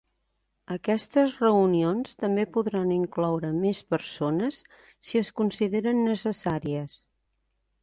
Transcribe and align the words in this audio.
Aquestes 0.75 1.35
reunions 1.41 2.15
també 2.23 2.45
podran 2.55 2.95
incloure 2.95 3.53
més 3.59 3.83
persones 3.97 4.59
si 5.11 5.23
es 5.23 5.33
consideren 5.43 6.03
necessàries. 6.11 6.99